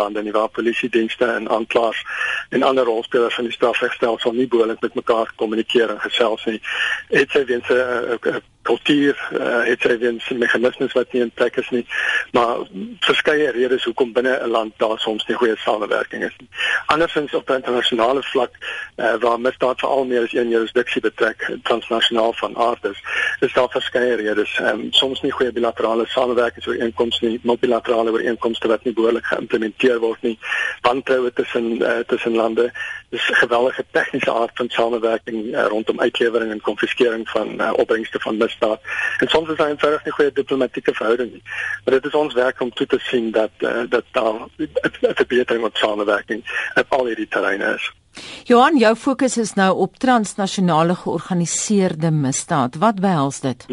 [0.00, 2.04] toestande nie waar polisiedienste en aanklaers
[2.48, 6.60] en ander rolspelers van die strafregstelsel nie behoorlik met mekaar kommunikeer en gesels nie.
[7.08, 9.16] Het sy weens 'n kultuur
[9.64, 11.86] het sy weens meganismes wat nie in plek is nie
[12.36, 12.66] maar
[13.00, 16.48] verskeie redes hoekom binne 'n land daar soms nie goeie samewerking is nie.
[16.86, 18.52] Andersins op internasionale vlak
[18.96, 23.00] uh, waar misdaad veral meer as een jurisdiksie betrek transnasionaal van aard is,
[23.40, 24.58] is daar verskeie redes.
[24.62, 30.38] Um, soms nie goeie bilaterale samewerkingsooreenkomste nie, multilaterale ooreenkomste wat nie behoorlik geïmplementeer word nie,
[30.86, 32.70] wantroue tussen uh, tussen lande
[33.10, 38.36] dis geweldige tegniese aard van samewerking uh, rondom uitlewering en konfiskering van uh, opbrengste van
[38.36, 38.80] misdaad.
[39.18, 41.42] En soms is daar eenvoudig nie goeie diplomatieke verhouding nie.
[41.84, 45.62] Maar dit is ons werk om toe te sien dat uh, dat daar 'n verbetering
[45.62, 47.92] van samewerking op al hierdie terreine is.
[48.44, 52.76] Johan, jou fokus is nou op transnasionale georganiseerde misdaad.
[52.76, 53.66] Wat behels dit?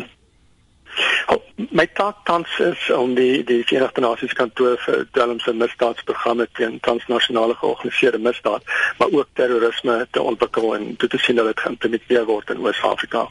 [1.57, 7.55] My taak tans is om die die Verenigde Nasies kantoor vir dwelmse misdaadsprogramme teen transnasionale
[7.57, 8.65] georganiseerde misdaad,
[8.97, 13.25] maar ook terrorisme te ontwikkel en toe te sien dat dit geïmplementeer word in Oos-Afrika.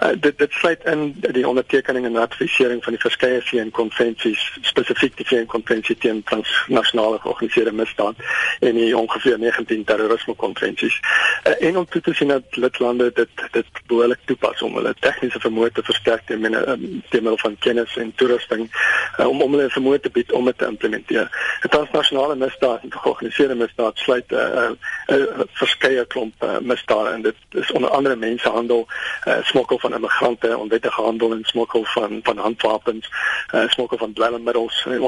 [0.00, 5.26] Uh, dit dit sluit in die ondertekening en ratifisering van die verskeie VN-konvensies, spesifiek die
[5.28, 8.16] VN-konvensie teen transnasionale georganiseerde misdaad
[8.60, 10.96] en die ongeveer 19 terrorisme-konvensies.
[11.44, 15.42] Uh, en om toe te sien dat lidlande dit dit behoorlik toepas om hulle tegniese
[15.44, 18.70] vermoë te versterk teen teen middel van kennis en toerusting
[19.18, 21.28] uh, om om hulle vermoë te bied om dit te implementeer.
[21.62, 24.70] Die transnasionale misdaad en georganiseerde misdaad sluit 'n uh,
[25.08, 28.86] uh, uh, verskeie klomp uh, misdade en dit is onder andere mensenhandel,
[29.26, 33.10] uh, smokkel van immigrante, onwettige handel en smokkel van van handwapens,
[33.54, 35.00] uh, smokkel van dwelmmiddels en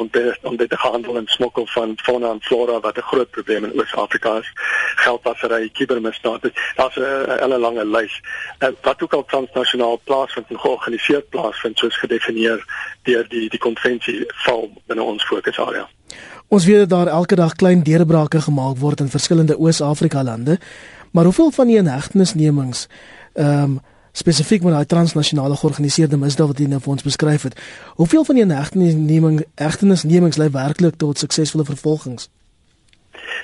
[0.43, 4.53] onwettige handel en smokkel van fauna en flora wat 'n groot probleem in Oos-Afrika is.
[5.03, 8.21] Geldwasery, kibermisdaad, daar's 'n hele lange lys.
[8.59, 12.61] Uh, wat ook al transnasionaal plaasvind en georganiseerd plaasvind soos gedefinieer
[13.03, 15.89] deur die die konvensie val binne ons fokusarea.
[16.49, 20.59] Ons weet dat daar elke dag klein deurbrake gemaak word in verskillende Oos-Afrika lande,
[21.13, 22.89] maar hoeveel van die inhegtenisnemings
[23.33, 23.81] ehm um,
[24.13, 27.55] spesifiek met daai transnasionale georganiseerde misdaad wat jy nou vir ons beskryf het,
[27.97, 32.29] hoeveel van die inhegtenisneming egtenisnemings lei werklik tot suksesvolle vervolgings?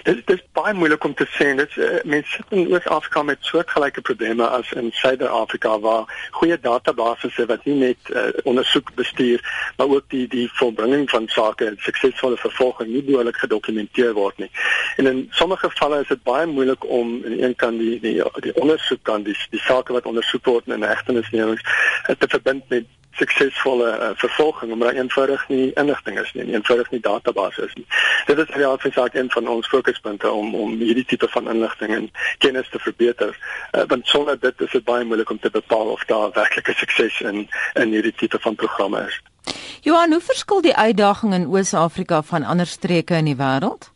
[0.03, 1.49] Dit is baie moeilik om te sê.
[1.57, 7.47] Dit uh, mense sit in Oos-Afrika met soortgelyke probleme as in Suider-Afrika waar goeie databasisse
[7.47, 9.43] wat nie net uh, ondersoek bestuur,
[9.77, 14.51] maar ook die die volbringing van sake en suksesvolle vervolging nie behoorlik gedokumenteer word nie.
[14.97, 18.55] En in sommige gevalle is dit baie moeilik om aan een kant die die die
[18.55, 22.87] ondersoek kan die die sake wat ondersoek word in 'n hegtenisneming uh, te verbind met
[23.19, 27.87] suksesvolle uh, vervolging omdat eenvoudig nie inligting is nie, eenvoudig nie database is nie.
[28.27, 31.95] Dit is reeds vir saak een van ons fokuspunte om om hierdie tipe van inligting
[31.95, 33.35] en kennis te verbeter.
[33.73, 37.21] Uh, want sonder dit is dit baie moeilik om te bepaal of daar werklike sukses
[37.21, 39.21] in in hierdie tipe van programme is.
[39.83, 43.93] Johan, hoe verskil die uitdaging in Oos-Afrika van ander streke in die wêreld?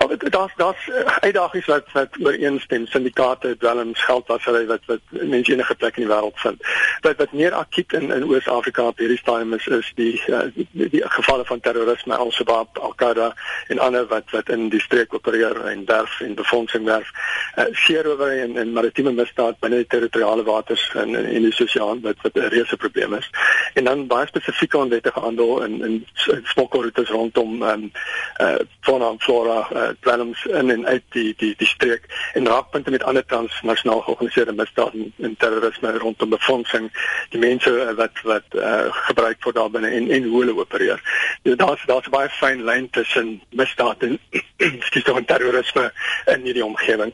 [0.00, 5.52] Maar dit daar's daar's eh, uitdagings wat wat ooreenstem syndikaate dwelms geldwasery wat wat mense
[5.52, 6.62] enige plek in die wêreld vind.
[7.00, 10.88] Wat wat meer akut in in Oos-Afrika op hierdie stadium is is die uh, die,
[10.88, 13.34] die gevalle van terrorisme Al-Shabaab, Al-Qaeda
[13.68, 17.12] en ander wat wat in die streek opereer en derf en befondsing werf.
[17.56, 22.16] Uh, Seerowery en en maritieme misdaad binne die territoriale waters in, in die Oseaan wat
[22.22, 23.30] wat 'n reuse probleem is.
[23.74, 26.06] En dan baie spesifieke onwettige handel in in
[26.42, 27.92] smokkelroutes rondom ehm um,
[28.40, 32.90] uh fauna en flora uh, dwelms in en uit die die die streek en raakpunte
[32.90, 36.90] met ander transnasionaal georganiseerde misdaad en, en terrorisme rondom befondsing
[37.30, 41.02] die mense uh, wat wat uh, gebruik word daar binne en en hoe hulle opereer.
[41.42, 44.18] Ja, daar's daar's baie fyn lyn tussen misdaad en
[44.88, 45.90] skiet dan terrorisme
[46.26, 47.12] in hierdie omgewing.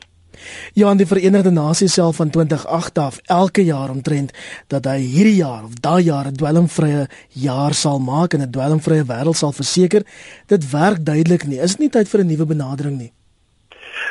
[0.73, 4.31] Ja, en die Verenigde Nasies self van 2008 af elke jaar omtrent
[4.67, 9.05] dat hy hierdie jaar of daai jaar 'n dwelmvrye jaar sal maak en 'n dwelmvrye
[9.05, 10.03] wêreld sal verseker.
[10.47, 11.59] Dit werk duidelik nie.
[11.59, 13.11] Is dit nie tyd vir 'n nuwe benadering nie?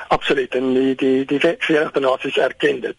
[0.09, 0.55] Absoluut.
[0.55, 2.97] En die die die Verenigde Nasies erken dit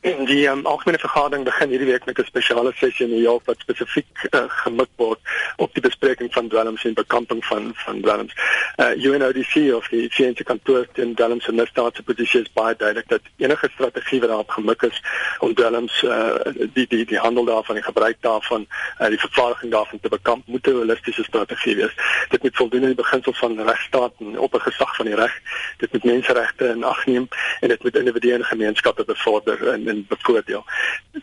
[0.00, 3.58] die um, algemene vergadering begin hierdie week met 'n spesiale sessie in New York wat
[3.58, 5.20] spesifiek uh, gemik word
[5.56, 8.32] op die bespreking van dwelms en bekamping van van dwelms.
[8.76, 13.08] Uh, UNODC of die se kantoor teen dwelms en misdaad se posisie is baie duidelik
[13.08, 15.02] dat enige strategie wat daarop gemik is
[15.38, 16.34] om dwelms uh,
[16.72, 18.66] die die die handel daarvan en gebruik daarvan
[19.00, 21.94] uh, die vervaardiging daarvan te bekamp moet 'n holistiese strategie wees.
[22.28, 25.40] Dit moet voldoen aan die beginsels van regstaat en op 'n gesag van die reg.
[25.76, 27.28] Dit moet menseregte in ag neem
[27.60, 30.64] en dit moet individue en gemeenskappe bevorder en en bevoordeel.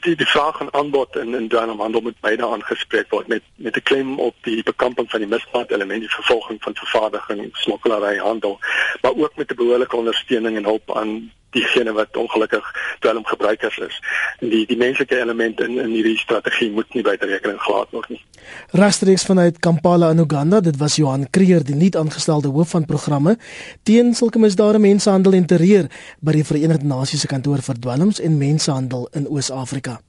[0.06, 3.88] Die die vraag en aanbod in in dwelmhandel moet beide aangespreek word met met 'n
[3.90, 8.60] klem op die bekamping van die misdaad element, die vervolging van vervaardiging, smokkelary, handel,
[9.02, 12.66] maar ook met 'n behoorlike ondersteuning en hulp aan diegene wat ongelukkig
[13.00, 14.00] dwelm gebruikers is.
[14.40, 18.22] Die die menslike element in in hierdie strategie moet nie buite rekening gelaat word nie.
[18.72, 23.38] Regstreeks vanuit Kampala in Uganda, dit was Johan Kreer, die nuut aangestelde hoof van programme
[23.84, 25.90] teen sulke misdade mensehandel en terreur
[26.20, 30.02] by die Verenigde Nasies se kantoor vir dwelms en mensehandel in Oos-Afrika.